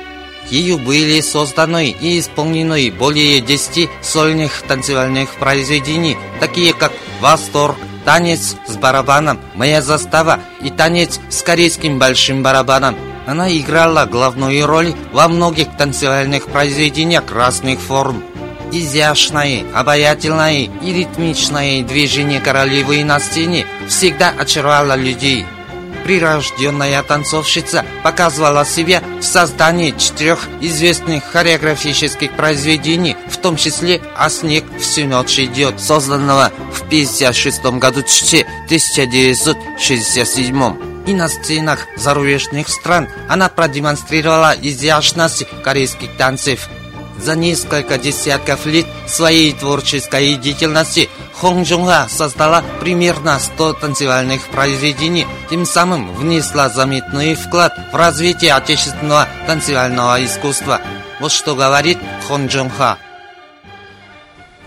Ею 0.49 0.79
были 0.79 1.21
созданы 1.21 1.91
и 1.91 2.19
исполнены 2.19 2.91
более 2.91 3.41
10 3.41 3.89
сольных 4.03 4.63
танцевальных 4.63 5.31
произведений, 5.35 6.17
такие 6.41 6.73
как 6.73 6.93
«Восторг», 7.21 7.77
танец 8.05 8.57
с 8.67 8.77
барабаном, 8.77 9.39
моя 9.55 9.83
застава 9.83 10.41
и 10.61 10.71
танец 10.71 11.21
с 11.29 11.43
корейским 11.43 11.99
большим 11.99 12.43
барабаном. 12.43 12.97
Она 13.27 13.55
играла 13.57 14.07
главную 14.07 14.67
роль 14.67 14.95
во 15.13 15.29
многих 15.29 15.77
танцевальных 15.77 16.47
произведениях 16.47 17.31
разных 17.31 17.79
форм. 17.79 18.25
Изящное, 18.73 19.65
обаятельное 19.75 20.69
и 20.83 20.93
ритмичное 20.93 21.83
движение 21.83 22.41
королевы 22.41 23.03
на 23.05 23.19
сцене 23.19 23.67
всегда 23.89 24.31
очаровало 24.31 24.97
людей– 24.97 25.45
прирожденная 26.11 27.03
танцовщица 27.05 27.87
показывала 28.03 28.65
себя 28.65 29.01
в 29.21 29.23
создании 29.23 29.95
четырех 29.97 30.49
известных 30.61 31.23
хореографических 31.25 32.33
произведений, 32.33 33.17
в 33.29 33.37
том 33.37 33.57
числе 33.57 34.01
«А 34.17 34.29
снег 34.29 34.65
всю 34.81 35.07
ночь 35.07 35.39
идет», 35.39 35.81
созданного 35.81 36.51
в 36.73 36.83
1956 36.87 37.63
году 37.79 38.01
1967 38.01 40.91
и 41.07 41.15
на 41.15 41.29
сценах 41.29 41.87
зарубежных 41.97 42.69
стран 42.69 43.09
она 43.29 43.49
продемонстрировала 43.49 44.53
изящность 44.61 45.47
корейских 45.63 46.17
танцев. 46.17 46.69
За 47.20 47.36
несколько 47.36 47.98
десятков 47.98 48.66
лет 48.66 48.86
своей 49.08 49.54
творческой 49.54 50.36
деятельности 50.36 51.10
Хон 51.34 51.64
Джунга 51.64 52.08
создала 52.10 52.64
примерно 52.80 53.40
100 53.40 53.74
танцевальных 53.74 54.48
произведений, 54.48 55.26
тем 55.50 55.66
самым 55.66 56.14
внесла 56.14 56.70
заметный 56.70 57.36
вклад 57.36 57.74
в 57.92 57.96
развитие 57.96 58.54
отечественного 58.54 59.28
танцевального 59.48 60.24
искусства. 60.24 60.82
Вот 61.20 61.32
что 61.32 61.56
говорит 61.56 61.98
Хон 62.28 62.48
Джунга. 62.48 62.98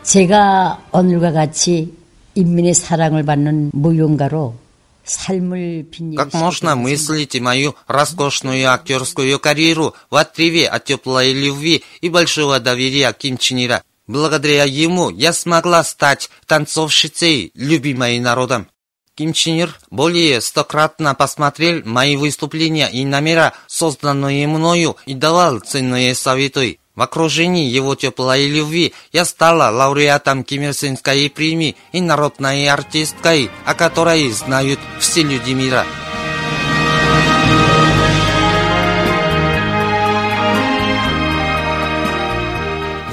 제가 0.03 0.79
오늘과 0.91 1.33
같이 1.33 1.93
인민의 2.35 2.73
사랑을 2.73 3.25
받는 3.25 3.71
무용가로 3.75 4.55
삶을 4.55 4.57
빛내고 4.57 4.62
как 5.06 6.34
можно 6.34 6.76
мыслить 6.76 7.40
мою 7.40 7.76
роскошную 7.88 8.72
актерскую 8.72 9.38
карьеру 9.40 9.96
в 10.10 10.16
отрыве 10.16 10.68
от 10.68 10.86
теплой 10.86 11.34
любви 11.34 11.84
и 12.02 12.10
большого 12.10 12.60
доверия 12.60 13.12
Ким 13.14 13.38
Чен 13.38 13.66
Ира? 13.66 13.84
Благодаря 14.08 14.64
ему 14.64 15.10
я 15.10 15.34
смогла 15.34 15.84
стать 15.84 16.30
танцовщицей, 16.46 17.52
любимой 17.54 18.20
народом. 18.20 18.68
Ким 19.16 19.34
Чен 19.34 19.56
Ир 19.60 19.80
более 19.92 20.42
стократно 20.42 21.16
посмотрел 21.16 21.82
мои 21.86 22.16
выступления 22.16 22.88
и 22.88 23.06
номера, 23.06 23.54
созданные 23.68 24.48
мною, 24.48 24.98
и 25.06 25.14
давал 25.14 25.60
ценные 25.60 26.16
советы. 26.16 26.80
В 26.96 27.02
окружении 27.02 27.68
его 27.68 27.96
теплой 27.96 28.48
любви 28.48 28.94
я 29.12 29.26
стала 29.26 29.76
лауреатом 29.76 30.44
Ким 30.44 30.64
Ир 30.64 30.74
Сенской 30.74 31.28
премии 31.30 31.76
и 31.92 32.02
народной 32.02 32.68
артисткой, 32.68 33.50
о 33.66 33.74
которой 33.74 34.30
знают 34.32 34.80
все 35.00 35.24
люди 35.24 35.54
мира. 35.54 35.86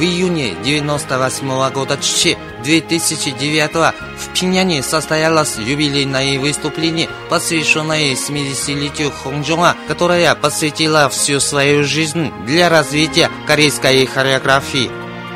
В 0.01 0.03
июне 0.03 0.57
98 0.65 1.73
года 1.73 1.99
2009 2.65 3.95
в 4.17 4.29
Пиняне 4.33 4.83
состоялось 4.83 5.59
юбилейное 5.59 6.39
выступление, 6.39 7.11
посвященное 7.29 8.15
70-летию 8.15 9.13
Хонgjонга, 9.13 9.77
которое 9.89 10.35
посвятила 10.35 11.11
всю 11.11 11.39
свою 11.39 11.85
жизнь 11.85 12.33
для 12.47 12.71
развития 12.71 13.31
корейской 13.47 14.07
хореографии. 14.07 14.91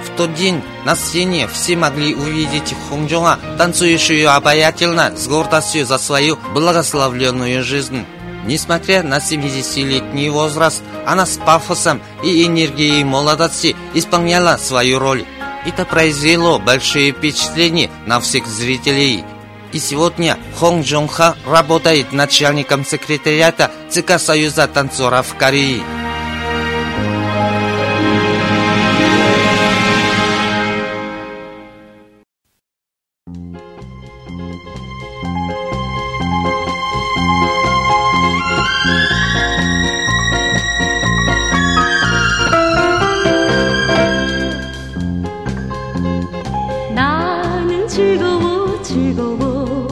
В 0.07 0.17
тот 0.17 0.33
день 0.33 0.63
на 0.87 0.97
сцене 0.97 1.47
все 1.47 1.77
могли 1.77 2.15
увидеть 2.15 2.75
Хонgjонга, 2.89 3.39
танцующую 3.59 4.35
обаятельно, 4.35 5.15
с 5.15 5.29
гордостью 5.29 5.85
за 5.85 5.99
свою 5.99 6.39
благословленную 6.55 7.63
жизнь. 7.63 8.07
Несмотря 8.47 9.03
на 9.03 9.19
70-летний 9.19 10.29
возраст, 10.29 10.83
она 11.07 11.25
с 11.25 11.39
пафосом 11.39 12.01
и 12.23 12.47
энергией 12.47 13.03
молодости 13.05 13.75
исполняла 13.95 14.57
свою 14.59 14.99
роль. 14.99 15.25
Это 15.65 15.87
произвело 15.87 16.59
большое 16.59 17.13
впечатление 17.13 17.91
на 18.07 18.21
всех 18.21 18.47
зрителей. 18.47 19.25
И 19.73 19.79
сегодня 19.79 20.39
Хон 20.57 20.83
Джон 20.83 21.09
Ха 21.09 21.37
работает 21.47 22.13
начальником 22.13 22.85
секретариата 22.85 23.71
ЦК 23.91 24.21
Союза 24.21 24.69
танцоров 24.69 25.35
Кореи. 25.37 26.04
즐거워 47.95 48.83
즐거워. 48.83 49.87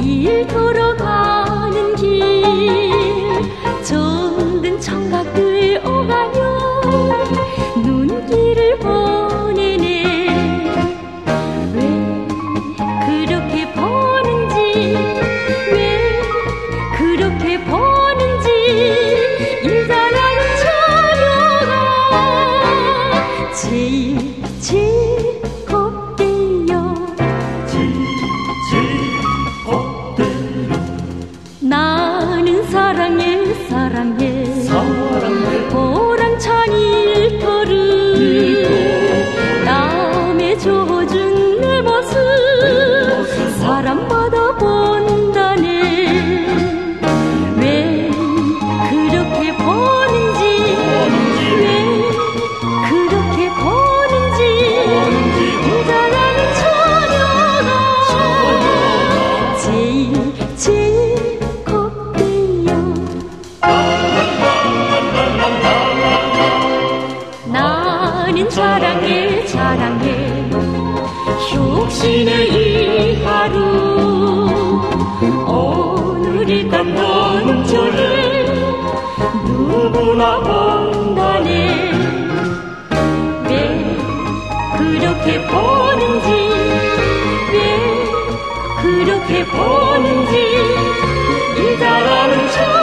일 0.00 0.46
걸어가는 0.46 1.96
길. 1.96 2.42
정든 3.82 4.80
청각들 4.80 5.82
오가며 5.84 6.80
눈길을 7.84 8.78
보 8.78 9.13
누구나 80.14 80.38
본다네 80.38 81.90
왜 83.48 83.96
그렇게 84.78 85.42
보는지 85.42 86.30
왜 87.52 87.56
그렇게 88.80 89.44
보는지 89.44 90.34
인자라는 91.58 92.50
처 92.52 92.73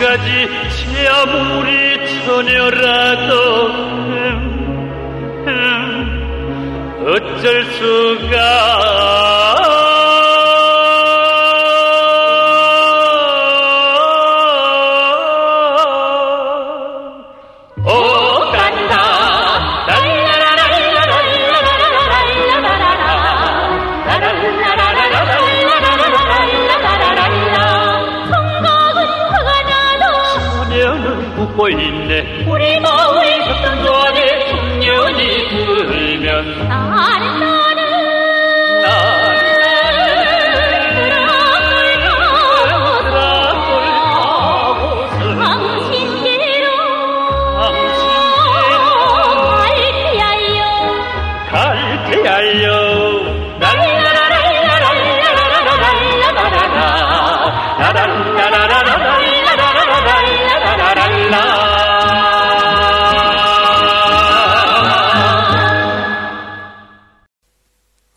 가지 0.00 0.48
제 0.92 1.06
아무리 1.08 2.22
처녀라도 2.24 3.66
음, 3.66 5.44
음, 5.46 7.06
어쩔 7.06 7.64
수가 7.64 8.73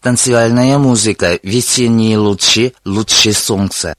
танцевальная 0.08 0.78
музыка, 0.78 1.38
весенние 1.44 2.18
лучи, 2.18 2.74
лучи 2.86 3.34
солнца. 3.34 3.94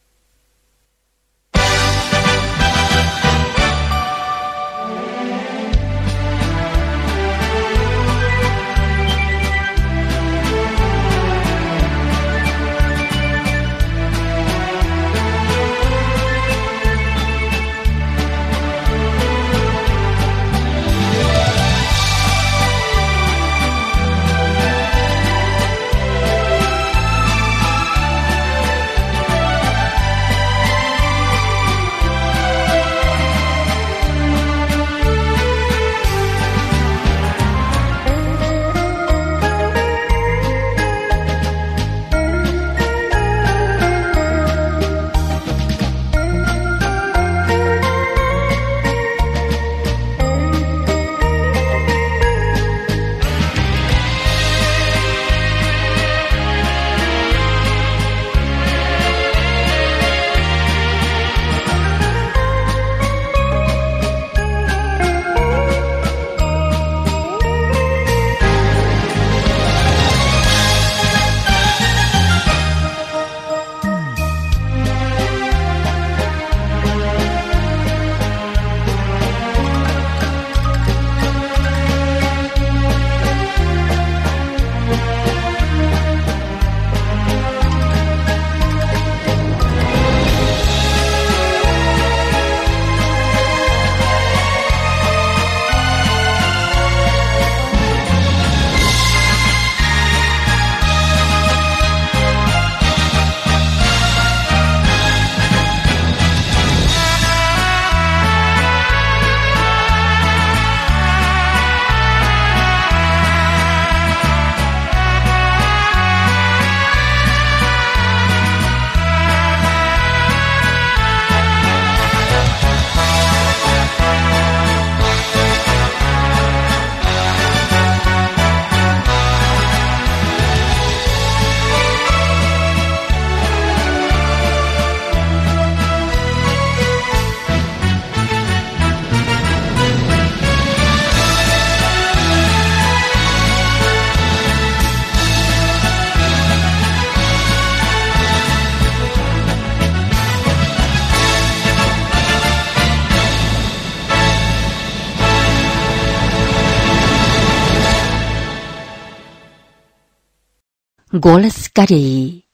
Голос 161.18 161.68
Кореи. 161.72 162.44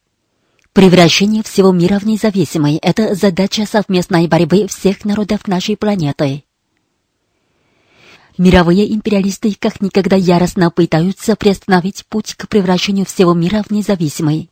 Превращение 0.72 1.42
всего 1.42 1.70
мира 1.70 1.98
в 1.98 2.06
независимый– 2.06 2.76
это 2.82 3.14
задача 3.14 3.66
совместной 3.66 4.26
борьбы 4.26 4.66
всех 4.68 5.04
народов 5.04 5.46
нашей 5.46 5.76
планеты. 5.76 6.44
Мировые 8.38 8.90
империалисты 8.94 9.54
как 9.60 9.82
никогда 9.82 10.16
яростно 10.16 10.70
пытаются 10.70 11.36
приостановить 11.36 12.06
путь 12.08 12.32
к 12.32 12.48
превращению 12.48 13.04
всего 13.04 13.34
мира 13.34 13.62
в 13.68 13.70
независимый. 13.70 14.48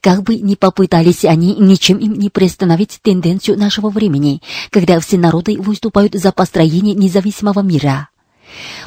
Как 0.00 0.22
бы 0.22 0.36
ни 0.36 0.54
попытались 0.54 1.24
они, 1.24 1.56
ничем 1.56 1.98
им 1.98 2.12
не 2.12 2.30
приостановить 2.30 3.00
тенденцию 3.02 3.58
нашего 3.58 3.90
времени, 3.90 4.42
когда 4.70 5.00
все 5.00 5.18
народы 5.18 5.60
выступают 5.60 6.14
за 6.14 6.30
построение 6.30 6.94
независимого 6.94 7.62
мира. 7.62 8.10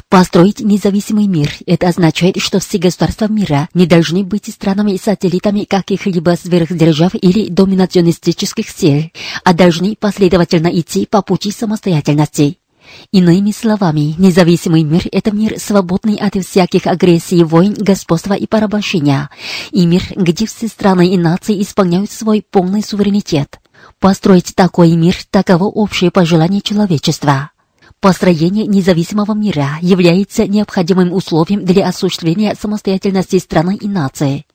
Построить 0.08 0.60
независимый 0.60 1.26
мир– 1.26 1.52
это 1.66 1.88
означает, 1.88 2.36
что 2.38 2.58
все 2.58 2.78
государства 2.78 3.28
мира 3.28 3.68
не 3.74 3.86
должны 3.86 4.24
быть 4.24 4.52
странами-сателлитами 4.52 5.64
каких-либо 5.64 6.36
сверхдержав 6.36 7.14
или 7.14 7.48
доминационистических 7.48 8.68
сил, 8.68 9.10
а 9.44 9.52
должны 9.52 9.96
последовательно 9.96 10.68
идти 10.68 11.06
по 11.06 11.22
пути 11.22 11.52
самостоятельности. 11.52 12.58
Иными 13.12 13.52
словами, 13.52 14.14
независимый 14.18 14.82
мир– 14.82 15.02
это 15.12 15.30
мир, 15.30 15.58
свободный 15.58 16.16
от 16.16 16.34
всяких 16.44 16.86
агрессий, 16.86 17.44
войн, 17.44 17.74
господства 17.74 18.34
и 18.34 18.46
порабощения, 18.46 19.30
и 19.70 19.86
мир, 19.86 20.02
где 20.16 20.46
все 20.46 20.68
страны 20.68 21.14
и 21.14 21.18
нации 21.18 21.60
исполняют 21.62 22.10
свой 22.10 22.44
полный 22.48 22.82
суверенитет. 22.82 23.60
Построить 23.98 24.54
такой 24.54 24.92
мир– 24.92 25.16
таково 25.30 25.64
общее 25.64 26.10
пожелание 26.10 26.60
человечества. 26.60 27.50
Построение 28.00 28.66
независимого 28.66 29.34
мира 29.34 29.76
является 29.82 30.46
необходимым 30.46 31.12
условием 31.12 31.66
для 31.66 31.86
осуществления 31.86 32.56
самостоятельности 32.58 33.38
страны 33.38 33.76
и 33.76 33.86
нации. 33.86 34.46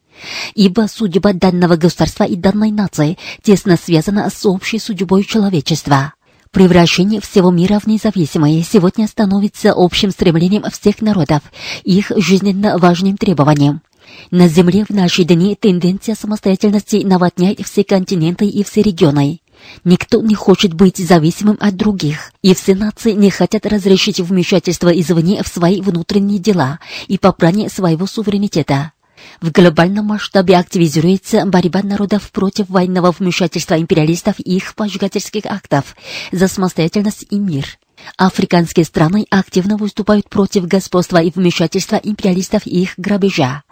Ибо 0.55 0.87
судьба 0.91 1.33
данного 1.33 1.75
государства 1.75 2.23
и 2.23 2.35
данной 2.35 2.71
нации 2.71 3.19
тесно 3.43 3.77
связана 3.77 4.31
с 4.31 4.47
общей 4.47 4.79
судьбой 4.79 5.23
человечества. 5.23 6.13
Превращение 6.49 7.21
всего 7.21 7.51
мира 7.51 7.79
в 7.79 7.85
независимое 7.85 8.63
сегодня 8.63 9.07
становится 9.07 9.73
общим 9.75 10.09
стремлением 10.09 10.63
всех 10.71 11.01
народов, 11.01 11.41
их 11.83 12.11
жизненно 12.15 12.79
важным 12.79 13.15
требованием. 13.15 13.81
На 14.31 14.47
Земле 14.47 14.85
в 14.85 14.89
наши 14.89 15.23
дни 15.23 15.55
тенденция 15.55 16.15
самостоятельности 16.15 17.03
наводняет 17.05 17.59
все 17.59 17.83
континенты 17.83 18.47
и 18.47 18.63
все 18.63 18.81
регионы. 18.81 19.39
Никто 19.83 20.21
не 20.21 20.35
хочет 20.35 20.73
быть 20.73 20.97
зависимым 20.97 21.57
от 21.59 21.75
других, 21.75 22.31
и 22.41 22.53
все 22.53 22.75
нации 22.75 23.11
не 23.11 23.29
хотят 23.29 23.65
разрешить 23.65 24.19
вмешательство 24.19 24.89
извне 24.89 25.43
в 25.43 25.47
свои 25.47 25.81
внутренние 25.81 26.39
дела 26.39 26.79
и 27.07 27.17
попрание 27.17 27.69
своего 27.69 28.05
суверенитета. 28.05 28.91
В 29.41 29.51
глобальном 29.51 30.05
масштабе 30.05 30.57
активизируется 30.57 31.45
борьба 31.45 31.81
народов 31.83 32.31
против 32.31 32.69
военного 32.69 33.11
вмешательства 33.11 33.79
империалистов 33.79 34.35
и 34.39 34.57
их 34.57 34.75
поджигательских 34.75 35.45
актов 35.45 35.95
за 36.31 36.47
самостоятельность 36.47 37.25
и 37.29 37.39
мир. 37.39 37.65
Африканские 38.17 38.85
страны 38.85 39.25
активно 39.29 39.77
выступают 39.77 40.29
против 40.29 40.67
господства 40.67 41.21
и 41.21 41.31
вмешательства 41.31 41.95
империалистов 41.95 42.65
и 42.65 42.81
их 42.81 42.93
грабежа. 42.97 43.63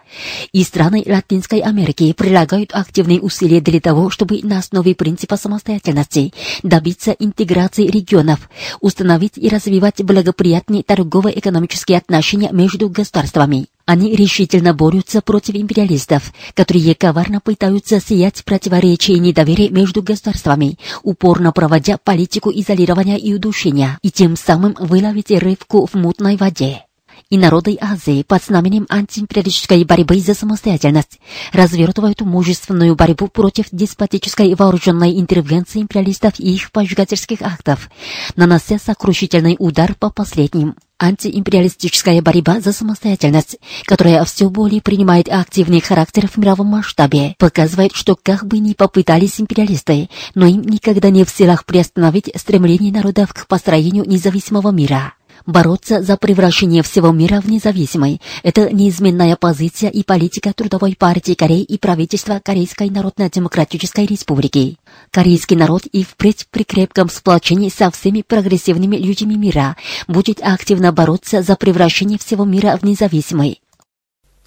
И 0.52 0.62
страны 0.64 1.02
Латинской 1.06 1.60
Америки 1.60 2.12
прилагают 2.12 2.70
активные 2.72 3.20
усилия 3.20 3.60
для 3.60 3.80
того, 3.80 4.10
чтобы 4.10 4.40
на 4.42 4.58
основе 4.58 4.94
принципа 4.94 5.36
самостоятельности 5.36 6.32
добиться 6.62 7.12
интеграции 7.12 7.86
регионов, 7.86 8.48
установить 8.80 9.36
и 9.36 9.48
развивать 9.48 10.02
благоприятные 10.02 10.82
торгово-экономические 10.82 11.98
отношения 11.98 12.50
между 12.52 12.88
государствами. 12.88 13.66
Они 13.86 14.16
решительно 14.16 14.72
борются 14.72 15.20
против 15.20 15.56
империалистов, 15.56 16.32
которые 16.54 16.94
коварно 16.94 17.40
пытаются 17.40 18.00
сиять 18.00 18.42
противоречия 18.44 19.14
и 19.14 19.18
недоверия 19.18 19.68
между 19.68 20.02
государствами, 20.02 20.78
упорно 21.02 21.52
проводя 21.52 21.98
политику 22.02 22.50
изолирования 22.50 23.18
и 23.18 23.34
удушения, 23.34 23.98
и 24.02 24.10
тем 24.10 24.36
самым 24.36 24.74
выловить 24.78 25.30
рыбку 25.30 25.86
в 25.86 25.94
мутной 25.94 26.36
воде 26.36 26.84
и 27.30 27.38
народы 27.38 27.76
Азии 27.80 28.22
под 28.22 28.42
знаменем 28.44 28.86
антиимпериалистической 28.88 29.84
борьбы 29.84 30.18
за 30.20 30.34
самостоятельность 30.34 31.20
развертывают 31.52 32.20
мужественную 32.20 32.94
борьбу 32.96 33.28
против 33.28 33.66
деспотической 33.72 34.54
вооруженной 34.54 35.18
интервенции 35.18 35.80
империалистов 35.80 36.38
и 36.38 36.54
их 36.54 36.70
поджигательских 36.70 37.42
актов, 37.42 37.90
нанося 38.36 38.78
сокрушительный 38.78 39.56
удар 39.58 39.94
по 39.94 40.10
последним. 40.10 40.74
Антиимпериалистическая 40.98 42.22
борьба 42.22 42.60
за 42.60 42.72
самостоятельность, 42.72 43.58
которая 43.84 44.24
все 44.24 44.48
более 44.48 44.80
принимает 44.80 45.28
активный 45.28 45.80
характер 45.80 46.28
в 46.28 46.36
мировом 46.36 46.68
масштабе, 46.68 47.34
показывает, 47.38 47.92
что 47.94 48.16
как 48.20 48.46
бы 48.46 48.58
ни 48.58 48.74
попытались 48.74 49.40
империалисты, 49.40 50.08
но 50.34 50.46
им 50.46 50.62
никогда 50.62 51.10
не 51.10 51.24
в 51.24 51.30
силах 51.30 51.64
приостановить 51.64 52.30
стремление 52.36 52.92
народов 52.92 53.34
к 53.34 53.46
построению 53.48 54.08
независимого 54.08 54.70
мира. 54.70 55.14
Бороться 55.46 56.02
за 56.02 56.16
превращение 56.16 56.82
всего 56.82 57.12
мира 57.12 57.42
в 57.42 57.50
независимый– 57.50 58.22
это 58.42 58.72
неизменная 58.72 59.36
позиция 59.36 59.90
и 59.90 60.02
политика 60.02 60.54
Трудовой 60.54 60.96
партии 60.98 61.34
Кореи 61.34 61.62
и 61.62 61.76
правительства 61.76 62.40
Корейской 62.42 62.88
Народно-Демократической 62.88 64.06
Республики. 64.06 64.78
Корейский 65.10 65.56
народ 65.56 65.84
и 65.84 66.02
впредь 66.02 66.46
при 66.50 66.64
крепком 66.64 67.10
сплочении 67.10 67.68
со 67.68 67.90
всеми 67.90 68.22
прогрессивными 68.26 68.96
людьми 68.96 69.36
мира 69.36 69.76
будет 70.08 70.40
активно 70.40 70.92
бороться 70.92 71.42
за 71.42 71.56
превращение 71.56 72.18
всего 72.18 72.46
мира 72.46 72.78
в 72.80 72.84
независимый. 72.84 73.60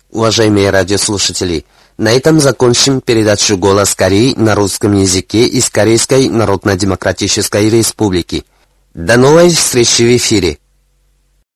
Уважаемые 0.09 0.71
радиослушатели, 0.71 1.65
на 1.99 2.11
этом 2.11 2.39
закончим 2.39 3.01
передачу 3.01 3.55
«Голос 3.55 3.93
Кореи» 3.93 4.33
на 4.35 4.55
русском 4.55 4.95
языке 4.95 5.45
из 5.45 5.69
Корейской 5.69 6.27
Народно-Демократической 6.27 7.69
Республики. 7.69 8.45
До 8.95 9.17
новой 9.17 9.51
встречи 9.51 10.01
в 10.01 10.17
эфире! 10.17 10.57